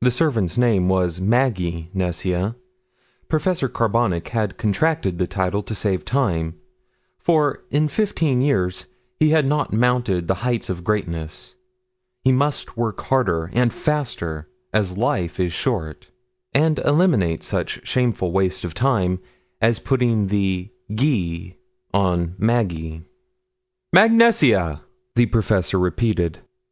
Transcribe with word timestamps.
The 0.00 0.10
servant's 0.10 0.58
name 0.58 0.88
was 0.88 1.20
Maggie 1.20 1.88
Nesia 1.94 2.56
Professor 3.28 3.68
Carbonic 3.68 4.26
had 4.30 4.56
contracted 4.58 5.16
the 5.18 5.28
title 5.28 5.62
to 5.62 5.76
save 5.76 6.04
time, 6.04 6.56
for 7.20 7.62
in 7.70 7.86
fifteen 7.86 8.42
years 8.42 8.86
he 9.20 9.28
had 9.30 9.46
not 9.46 9.72
mounted 9.72 10.26
the 10.26 10.42
heights 10.42 10.68
of 10.68 10.82
greatness; 10.82 11.54
he 12.24 12.32
must 12.32 12.76
work 12.76 13.00
harder 13.02 13.48
and 13.52 13.72
faster 13.72 14.48
as 14.72 14.98
life 14.98 15.38
is 15.38 15.52
short, 15.52 16.10
and 16.52 16.80
eliminate 16.80 17.44
such 17.44 17.78
shameful 17.86 18.32
waste 18.32 18.64
of 18.64 18.74
time 18.74 19.20
as 19.62 19.78
putting 19.78 20.26
the 20.26 20.68
"gie" 20.92 21.56
on 21.92 22.34
Maggie. 22.38 23.04
"Mag 23.92 24.10
Nesia!" 24.10 24.80
the 25.14 25.26
professor 25.26 25.78
repeated. 25.78 26.40